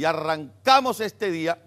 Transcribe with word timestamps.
y 0.00 0.04
arrancamos 0.06 0.98
este 1.00 1.30
día 1.30 1.58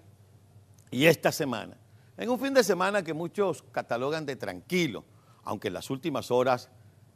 y 0.89 1.05
esta 1.05 1.31
semana. 1.31 1.77
En 2.17 2.31
un 2.31 2.39
fin 2.39 2.51
de 2.51 2.63
semana 2.63 3.03
que 3.03 3.13
muchos 3.13 3.63
catalogan 3.71 4.25
de 4.25 4.35
tranquilo, 4.35 5.05
aunque 5.43 5.67
en 5.67 5.75
las 5.75 5.91
últimas 5.91 6.31
horas 6.31 6.67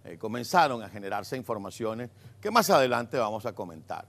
eh, 0.04 0.20
comenzaron 0.20 0.84
a 0.84 0.90
generarse 0.90 1.36
informaciones 1.36 2.12
que 2.40 2.52
más 2.52 2.70
adelante 2.70 3.18
vamos 3.18 3.48
a 3.48 3.54
comentar. 3.54 4.08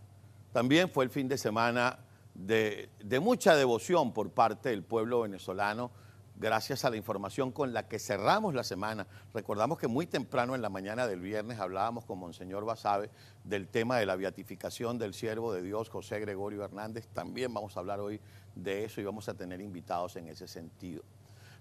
También 0.53 0.91
fue 0.91 1.03
el 1.03 1.09
fin 1.09 1.29
de 1.29 1.39
semana 1.39 1.99
de, 2.35 2.91
de 3.03 3.21
mucha 3.21 3.57
devoción 3.57 4.13
por 4.13 4.31
parte 4.31 4.69
del 4.69 4.83
pueblo 4.83 5.23
venezolano 5.23 5.91
gracias 6.39 6.85
a 6.85 6.91
la 6.91 6.97
información 6.97 7.51
con 7.51 7.73
la 7.73 7.89
que 7.89 7.99
cerramos 7.99 8.55
la 8.55 8.65
semana. 8.65 9.07
Recordamos 9.35 9.79
que 9.79 9.89
muy 9.89 10.07
temprano 10.07 10.55
en 10.55 10.63
la 10.63 10.69
mañana 10.69 11.07
del 11.07 11.21
viernes 11.21 11.59
hablábamos 11.59 12.05
con 12.05 12.19
Monseñor 12.19 12.65
Basabe 12.65 13.11
del 13.45 13.69
tema 13.69 13.99
de 13.99 14.07
la 14.07 14.17
beatificación 14.17 14.99
del 14.99 15.15
siervo 15.15 15.53
de 15.53 15.63
Dios, 15.63 15.89
José 15.89 16.21
Gregorio 16.21 16.65
Hernández. 16.65 17.09
También 17.09 17.53
vamos 17.53 17.77
a 17.77 17.81
hablar 17.81 18.01
hoy 18.01 18.21
de 18.55 18.85
eso 18.85 19.01
y 19.01 19.05
vamos 19.05 19.29
a 19.29 19.35
tener 19.35 19.61
invitados 19.61 20.17
en 20.17 20.29
ese 20.29 20.47
sentido. 20.47 21.03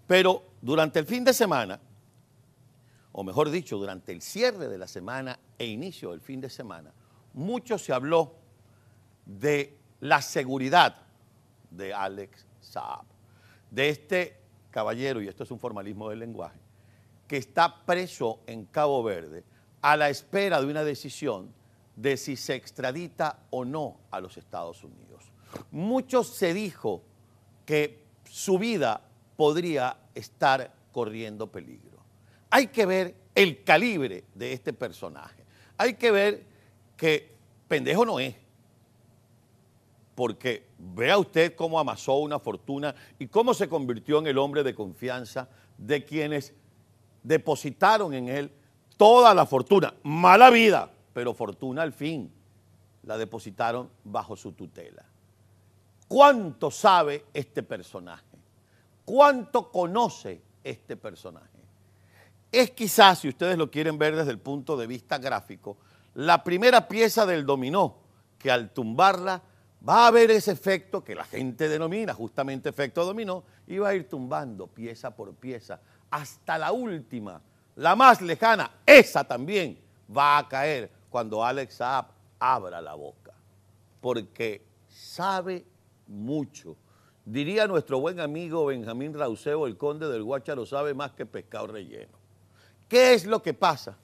Pero 0.05 0.43
durante 0.61 0.99
el 0.99 1.05
fin 1.05 1.23
de 1.23 1.33
semana, 1.33 1.79
o 3.11 3.23
mejor 3.23 3.49
dicho, 3.49 3.77
durante 3.77 4.11
el 4.11 4.21
cierre 4.21 4.67
de 4.67 4.77
la 4.77 4.87
semana 4.87 5.39
e 5.57 5.65
inicio 5.65 6.11
del 6.11 6.21
fin 6.21 6.39
de 6.39 6.49
semana, 6.49 6.93
mucho 7.33 7.77
se 7.77 7.93
habló 7.93 8.35
de 9.25 9.75
la 10.01 10.21
seguridad 10.21 10.95
de 11.71 11.93
Alex 11.93 12.45
Saab, 12.61 13.05
de 13.71 13.89
este 13.89 14.46
caballero, 14.77 15.23
y 15.23 15.27
esto 15.27 15.43
es 15.43 15.49
un 15.49 15.57
formalismo 15.57 16.07
del 16.11 16.19
lenguaje, 16.19 16.59
que 17.27 17.37
está 17.37 17.83
preso 17.83 18.41
en 18.45 18.65
Cabo 18.65 19.01
Verde 19.01 19.43
a 19.81 19.97
la 19.97 20.07
espera 20.07 20.61
de 20.61 20.67
una 20.67 20.83
decisión 20.83 21.51
de 21.95 22.15
si 22.15 22.35
se 22.35 22.53
extradita 22.53 23.39
o 23.49 23.65
no 23.65 23.97
a 24.11 24.19
los 24.19 24.37
Estados 24.37 24.83
Unidos. 24.83 25.31
Mucho 25.71 26.23
se 26.23 26.53
dijo 26.53 27.01
que 27.65 28.03
su 28.29 28.59
vida 28.59 29.01
podría 29.35 29.97
estar 30.13 30.71
corriendo 30.91 31.51
peligro. 31.51 31.97
Hay 32.51 32.67
que 32.67 32.85
ver 32.85 33.15
el 33.33 33.63
calibre 33.63 34.25
de 34.35 34.53
este 34.53 34.73
personaje. 34.73 35.43
Hay 35.75 35.95
que 35.95 36.11
ver 36.11 36.45
que 36.95 37.35
pendejo 37.67 38.05
no 38.05 38.19
es 38.19 38.35
porque 40.17 40.65
vea 40.79 41.19
usted 41.19 41.53
cómo 41.53 41.79
amasó 41.79 42.15
una 42.15 42.39
fortuna 42.39 42.95
y 43.19 43.27
cómo 43.27 43.53
se 43.53 43.69
convirtió 43.69 44.17
en 44.17 44.25
el 44.25 44.39
hombre 44.39 44.63
de 44.63 44.73
confianza 44.73 45.47
de 45.77 46.03
quienes 46.05 46.55
depositaron 47.21 48.15
en 48.15 48.27
él 48.27 48.51
toda 48.97 49.35
la 49.35 49.45
fortuna, 49.45 49.93
mala 50.01 50.49
vida, 50.49 50.91
pero 51.13 51.35
fortuna 51.35 51.83
al 51.83 51.93
fin, 51.93 52.31
la 53.03 53.15
depositaron 53.15 53.91
bajo 54.03 54.35
su 54.35 54.53
tutela. 54.53 55.05
¿Cuánto 56.07 56.71
sabe 56.71 57.25
este 57.31 57.61
personaje? 57.61 58.39
¿Cuánto 59.05 59.71
conoce 59.71 60.41
este 60.63 60.97
personaje? 60.97 61.59
Es 62.51 62.71
quizás, 62.71 63.19
si 63.19 63.29
ustedes 63.29 63.55
lo 63.55 63.69
quieren 63.69 63.99
ver 63.99 64.15
desde 64.15 64.31
el 64.31 64.39
punto 64.39 64.77
de 64.77 64.87
vista 64.87 65.19
gráfico, 65.19 65.77
la 66.15 66.43
primera 66.43 66.87
pieza 66.87 67.27
del 67.27 67.45
dominó 67.45 67.97
que 68.39 68.49
al 68.49 68.71
tumbarla 68.71 69.43
va 69.87 70.05
a 70.05 70.07
haber 70.07 70.31
ese 70.31 70.51
efecto 70.51 71.03
que 71.03 71.15
la 71.15 71.23
gente 71.23 71.69
denomina 71.69 72.13
justamente 72.13 72.69
efecto 72.69 73.05
dominó 73.05 73.43
y 73.67 73.77
va 73.77 73.89
a 73.89 73.95
ir 73.95 74.09
tumbando 74.09 74.67
pieza 74.67 75.15
por 75.15 75.33
pieza 75.35 75.79
hasta 76.09 76.57
la 76.57 76.71
última, 76.71 77.41
la 77.75 77.95
más 77.95 78.21
lejana, 78.21 78.71
esa 78.85 79.23
también 79.23 79.77
va 80.15 80.37
a 80.37 80.47
caer 80.47 80.89
cuando 81.09 81.43
Alex 81.43 81.75
Saab 81.75 82.07
abra 82.39 82.81
la 82.81 82.95
boca, 82.95 83.33
porque 84.01 84.65
sabe 84.87 85.65
mucho. 86.07 86.75
Diría 87.25 87.67
nuestro 87.67 87.99
buen 87.99 88.21
amigo 88.21 88.65
Benjamín 88.65 89.13
Rauseo, 89.13 89.67
el 89.67 89.75
conde 89.75 90.07
del 90.07 90.23
Guácharo, 90.23 90.65
sabe 90.65 90.93
más 90.93 91.11
que 91.11 91.25
pescado 91.25 91.67
relleno. 91.67 92.17
¿Qué 92.87 93.13
es 93.13 93.25
lo 93.25 93.43
que 93.43 93.53
pasa? 93.53 93.97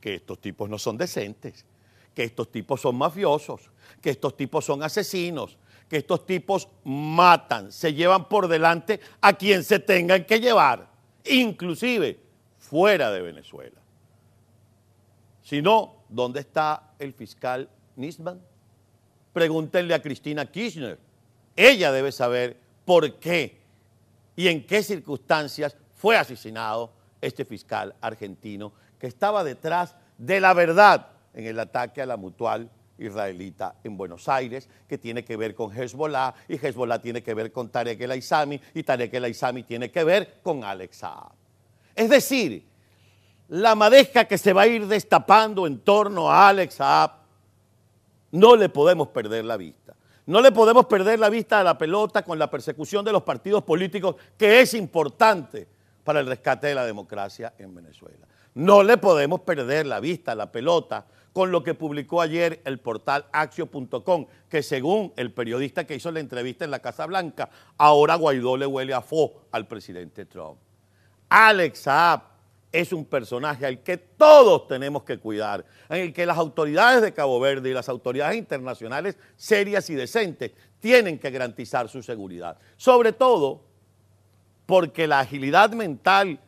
Que 0.00 0.16
estos 0.16 0.38
tipos 0.38 0.68
no 0.68 0.78
son 0.78 0.98
decentes 0.98 1.64
que 2.16 2.24
estos 2.24 2.50
tipos 2.50 2.80
son 2.80 2.96
mafiosos, 2.96 3.68
que 4.00 4.08
estos 4.08 4.34
tipos 4.38 4.64
son 4.64 4.82
asesinos, 4.82 5.58
que 5.86 5.98
estos 5.98 6.24
tipos 6.24 6.66
matan, 6.82 7.70
se 7.70 7.92
llevan 7.92 8.26
por 8.26 8.48
delante 8.48 9.00
a 9.20 9.34
quien 9.34 9.62
se 9.62 9.80
tengan 9.80 10.24
que 10.24 10.40
llevar, 10.40 10.88
inclusive 11.26 12.18
fuera 12.58 13.10
de 13.10 13.20
Venezuela. 13.20 13.78
Si 15.42 15.60
no, 15.60 16.04
¿dónde 16.08 16.40
está 16.40 16.94
el 16.98 17.12
fiscal 17.12 17.68
Nisman? 17.96 18.40
Pregúntenle 19.34 19.92
a 19.92 20.00
Cristina 20.00 20.46
Kirchner. 20.46 20.98
Ella 21.54 21.92
debe 21.92 22.12
saber 22.12 22.56
por 22.86 23.12
qué 23.16 23.60
y 24.34 24.48
en 24.48 24.66
qué 24.66 24.82
circunstancias 24.82 25.76
fue 25.94 26.16
asesinado 26.16 26.94
este 27.20 27.44
fiscal 27.44 27.94
argentino 28.00 28.72
que 28.98 29.06
estaba 29.06 29.44
detrás 29.44 29.94
de 30.16 30.40
la 30.40 30.54
verdad 30.54 31.10
en 31.36 31.46
el 31.46 31.60
ataque 31.60 32.02
a 32.02 32.06
la 32.06 32.16
mutual 32.16 32.68
israelita 32.98 33.76
en 33.84 33.96
Buenos 33.96 34.26
Aires, 34.28 34.68
que 34.88 34.96
tiene 34.96 35.22
que 35.22 35.36
ver 35.36 35.54
con 35.54 35.70
Hezbollah, 35.70 36.34
y 36.48 36.54
Hezbollah 36.54 36.98
tiene 36.98 37.22
que 37.22 37.34
ver 37.34 37.52
con 37.52 37.68
Tarek 37.68 38.00
el 38.00 38.10
Aizami, 38.10 38.58
y 38.74 38.82
Tarek 38.82 39.12
el 39.14 39.24
Aizami 39.24 39.62
tiene 39.62 39.90
que 39.90 40.02
ver 40.02 40.40
con 40.42 40.64
Alex 40.64 40.96
Saab. 40.96 41.32
Es 41.94 42.08
decir, 42.08 42.64
la 43.48 43.74
madeja 43.74 44.24
que 44.24 44.38
se 44.38 44.54
va 44.54 44.62
a 44.62 44.66
ir 44.66 44.86
destapando 44.86 45.66
en 45.66 45.78
torno 45.80 46.30
a 46.30 46.48
Alex 46.48 46.74
Saab, 46.74 47.12
no 48.32 48.56
le 48.56 48.70
podemos 48.70 49.08
perder 49.08 49.44
la 49.44 49.58
vista. 49.58 49.94
No 50.24 50.40
le 50.40 50.50
podemos 50.50 50.86
perder 50.86 51.20
la 51.20 51.28
vista 51.28 51.60
a 51.60 51.64
la 51.64 51.78
pelota 51.78 52.22
con 52.22 52.38
la 52.38 52.50
persecución 52.50 53.04
de 53.04 53.12
los 53.12 53.22
partidos 53.22 53.62
políticos, 53.62 54.16
que 54.36 54.60
es 54.60 54.74
importante 54.74 55.68
para 56.06 56.20
el 56.20 56.26
rescate 56.28 56.68
de 56.68 56.76
la 56.76 56.86
democracia 56.86 57.52
en 57.58 57.74
Venezuela. 57.74 58.28
No 58.54 58.84
le 58.84 58.96
podemos 58.96 59.40
perder 59.40 59.86
la 59.86 59.98
vista 59.98 60.36
la 60.36 60.52
pelota 60.52 61.04
con 61.32 61.50
lo 61.50 61.64
que 61.64 61.74
publicó 61.74 62.22
ayer 62.22 62.62
el 62.64 62.78
portal 62.78 63.26
axio.com, 63.32 64.26
que 64.48 64.62
según 64.62 65.12
el 65.16 65.32
periodista 65.32 65.84
que 65.84 65.96
hizo 65.96 66.12
la 66.12 66.20
entrevista 66.20 66.64
en 66.64 66.70
la 66.70 66.78
Casa 66.78 67.06
Blanca, 67.06 67.50
ahora 67.76 68.14
Guaidó 68.14 68.56
le 68.56 68.66
huele 68.66 68.94
a 68.94 69.02
fo 69.02 69.48
al 69.50 69.66
presidente 69.66 70.26
Trump. 70.26 70.58
Alex 71.28 71.80
Saab 71.80 72.22
es 72.70 72.92
un 72.92 73.04
personaje 73.04 73.66
al 73.66 73.82
que 73.82 73.96
todos 73.96 74.68
tenemos 74.68 75.02
que 75.02 75.18
cuidar, 75.18 75.64
en 75.88 76.02
el 76.02 76.12
que 76.12 76.24
las 76.24 76.38
autoridades 76.38 77.02
de 77.02 77.12
Cabo 77.12 77.40
Verde 77.40 77.70
y 77.70 77.74
las 77.74 77.88
autoridades 77.88 78.36
internacionales 78.36 79.18
serias 79.34 79.90
y 79.90 79.96
decentes 79.96 80.52
tienen 80.78 81.18
que 81.18 81.30
garantizar 81.30 81.88
su 81.88 82.00
seguridad. 82.00 82.58
Sobre 82.76 83.12
todo 83.12 83.75
porque 84.66 85.06
la 85.06 85.20
agilidad 85.20 85.70
mental 85.70 86.40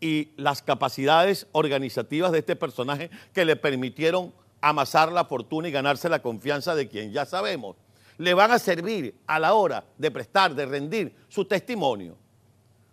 y 0.00 0.30
las 0.36 0.62
capacidades 0.62 1.46
organizativas 1.52 2.32
de 2.32 2.40
este 2.40 2.56
personaje 2.56 3.10
que 3.32 3.44
le 3.44 3.56
permitieron 3.56 4.32
amasar 4.60 5.10
la 5.10 5.24
fortuna 5.24 5.68
y 5.68 5.72
ganarse 5.72 6.08
la 6.08 6.22
confianza 6.22 6.74
de 6.74 6.88
quien 6.88 7.12
ya 7.12 7.24
sabemos, 7.24 7.76
le 8.18 8.34
van 8.34 8.52
a 8.52 8.58
servir 8.58 9.14
a 9.26 9.38
la 9.38 9.54
hora 9.54 9.84
de 9.98 10.10
prestar, 10.10 10.54
de 10.54 10.66
rendir 10.66 11.14
su 11.28 11.44
testimonio. 11.44 12.16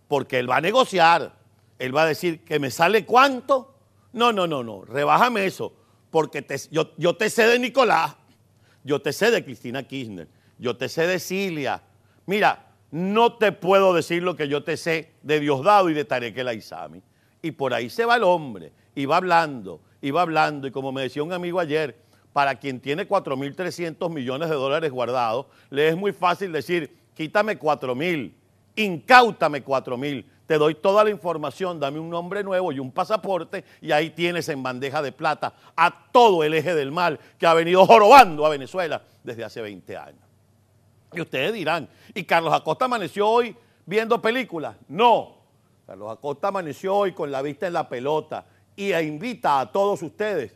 Porque 0.07 0.39
él 0.39 0.49
va 0.49 0.57
a 0.57 0.61
negociar, 0.61 1.35
él 1.77 1.95
va 1.95 2.03
a 2.03 2.07
decir 2.07 2.43
que 2.43 2.59
me 2.59 2.71
sale 2.71 3.05
cuánto. 3.05 3.75
No, 4.13 4.33
no, 4.33 4.47
no, 4.47 4.63
no, 4.63 4.83
rebájame 4.83 5.45
eso, 5.45 5.73
porque 6.09 6.45
yo, 6.71 6.91
yo 6.97 7.15
te 7.15 7.29
sé 7.29 7.45
de 7.45 7.59
Nicolás, 7.59 8.15
yo 8.83 9.01
te 9.01 9.13
sé 9.13 9.29
de 9.29 9.43
Cristina 9.43 9.83
Kirchner, 9.83 10.27
yo 10.57 10.75
te 10.75 10.89
sé 10.89 11.05
de 11.05 11.19
Cilia. 11.19 11.83
Mira, 12.25 12.68
no 12.91 13.33
te 13.33 13.51
puedo 13.51 13.93
decir 13.93 14.23
lo 14.23 14.35
que 14.35 14.47
yo 14.47 14.63
te 14.63 14.77
sé 14.77 15.11
de 15.21 15.39
Diosdado 15.39 15.89
y 15.89 15.93
de 15.93 16.05
Tarek 16.05 16.37
el 16.37 16.47
Aizami. 16.47 17.01
Y 17.41 17.51
por 17.51 17.73
ahí 17.73 17.89
se 17.89 18.05
va 18.05 18.15
el 18.15 18.23
hombre, 18.23 18.71
y 18.95 19.05
va 19.05 19.17
hablando, 19.17 19.81
y 20.01 20.11
va 20.11 20.23
hablando, 20.23 20.67
y 20.67 20.71
como 20.71 20.91
me 20.91 21.03
decía 21.03 21.23
un 21.23 21.31
amigo 21.31 21.59
ayer, 21.59 21.95
para 22.33 22.55
quien 22.55 22.79
tiene 22.79 23.07
4.300 23.07 24.09
millones 24.11 24.49
de 24.49 24.55
dólares 24.55 24.91
guardados, 24.91 25.47
le 25.69 25.89
es 25.89 25.97
muy 25.97 26.11
fácil 26.11 26.51
decir, 26.51 26.95
quítame 27.13 27.59
4.000, 27.59 28.33
incautame 28.75 29.63
4.000, 29.63 30.25
te 30.45 30.57
doy 30.57 30.75
toda 30.75 31.03
la 31.03 31.09
información, 31.11 31.79
dame 31.79 31.99
un 31.99 32.09
nombre 32.09 32.43
nuevo 32.43 32.71
y 32.71 32.79
un 32.79 32.91
pasaporte, 32.91 33.63
y 33.81 33.91
ahí 33.91 34.09
tienes 34.09 34.49
en 34.49 34.61
bandeja 34.63 35.01
de 35.01 35.11
plata 35.11 35.53
a 35.75 36.09
todo 36.11 36.43
el 36.43 36.53
eje 36.53 36.75
del 36.75 36.91
mal 36.91 37.19
que 37.37 37.45
ha 37.45 37.53
venido 37.53 37.85
jorobando 37.85 38.45
a 38.45 38.49
Venezuela 38.49 39.01
desde 39.23 39.43
hace 39.43 39.61
20 39.61 39.97
años. 39.97 40.28
Y 41.13 41.21
ustedes 41.21 41.53
dirán, 41.53 41.89
¿y 42.13 42.23
Carlos 42.23 42.53
Acosta 42.53 42.85
amaneció 42.85 43.27
hoy 43.27 43.55
viendo 43.85 44.21
películas? 44.21 44.75
No, 44.87 45.37
Carlos 45.85 46.11
Acosta 46.11 46.49
amaneció 46.49 46.95
hoy 46.95 47.13
con 47.13 47.31
la 47.31 47.41
vista 47.41 47.67
en 47.67 47.73
la 47.73 47.89
pelota 47.89 48.45
y 48.75 48.93
invita 48.93 49.59
a 49.59 49.71
todos 49.71 50.01
ustedes 50.03 50.55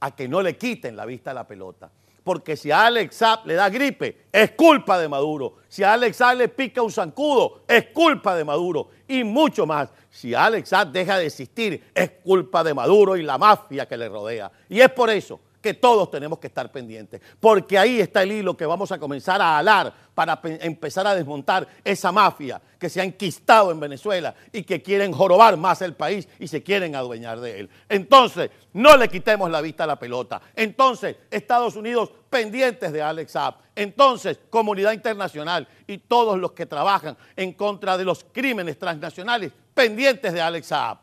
a 0.00 0.14
que 0.14 0.28
no 0.28 0.42
le 0.42 0.56
quiten 0.56 0.94
la 0.94 1.06
vista 1.06 1.30
a 1.30 1.34
la 1.34 1.46
pelota. 1.46 1.90
Porque 2.22 2.58
si 2.58 2.70
a 2.70 2.84
Alex 2.84 3.16
Saab 3.16 3.46
le 3.46 3.54
da 3.54 3.70
gripe, 3.70 4.26
es 4.30 4.50
culpa 4.50 4.98
de 4.98 5.08
Maduro. 5.08 5.56
Si 5.66 5.82
a 5.82 5.94
Alex 5.94 6.18
Saab 6.18 6.36
le 6.36 6.48
pica 6.48 6.82
un 6.82 6.92
zancudo, 6.92 7.62
es 7.66 7.86
culpa 7.86 8.36
de 8.36 8.44
Maduro. 8.44 8.90
Y 9.08 9.24
mucho 9.24 9.64
más, 9.64 9.88
si 10.10 10.34
Alex 10.34 10.68
Saab 10.68 10.92
deja 10.92 11.16
de 11.16 11.26
existir, 11.26 11.90
es 11.94 12.10
culpa 12.22 12.62
de 12.62 12.74
Maduro 12.74 13.16
y 13.16 13.22
la 13.22 13.38
mafia 13.38 13.88
que 13.88 13.96
le 13.96 14.10
rodea. 14.10 14.52
Y 14.68 14.78
es 14.80 14.90
por 14.90 15.08
eso 15.08 15.40
que 15.68 15.74
todos 15.74 16.10
tenemos 16.10 16.38
que 16.38 16.46
estar 16.46 16.72
pendientes, 16.72 17.20
porque 17.38 17.76
ahí 17.76 18.00
está 18.00 18.22
el 18.22 18.32
hilo 18.32 18.56
que 18.56 18.64
vamos 18.64 18.90
a 18.90 18.98
comenzar 18.98 19.42
a 19.42 19.58
alar 19.58 19.92
para 20.14 20.40
empezar 20.42 21.06
a 21.06 21.14
desmontar 21.14 21.68
esa 21.84 22.10
mafia 22.10 22.58
que 22.78 22.88
se 22.88 23.02
ha 23.02 23.04
enquistado 23.04 23.70
en 23.70 23.78
Venezuela 23.78 24.34
y 24.50 24.62
que 24.62 24.80
quieren 24.80 25.12
jorobar 25.12 25.58
más 25.58 25.82
el 25.82 25.92
país 25.92 26.26
y 26.38 26.48
se 26.48 26.62
quieren 26.62 26.96
adueñar 26.96 27.38
de 27.40 27.60
él. 27.60 27.70
Entonces, 27.86 28.50
no 28.72 28.96
le 28.96 29.10
quitemos 29.10 29.50
la 29.50 29.60
vista 29.60 29.84
a 29.84 29.88
la 29.88 29.98
pelota. 29.98 30.40
Entonces, 30.56 31.16
Estados 31.30 31.76
Unidos 31.76 32.12
pendientes 32.30 32.90
de 32.90 33.02
Alex 33.02 33.32
Saab. 33.32 33.56
Entonces, 33.76 34.40
comunidad 34.48 34.92
internacional 34.92 35.68
y 35.86 35.98
todos 35.98 36.38
los 36.38 36.52
que 36.52 36.64
trabajan 36.64 37.14
en 37.36 37.52
contra 37.52 37.98
de 37.98 38.06
los 38.06 38.24
crímenes 38.32 38.78
transnacionales 38.78 39.52
pendientes 39.74 40.32
de 40.32 40.40
Alex 40.40 40.68
Saab. 40.68 40.96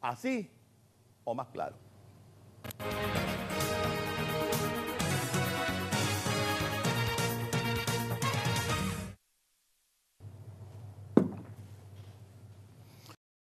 Así 0.00 0.50
o 1.22 1.34
más 1.36 1.46
claro. 1.52 1.76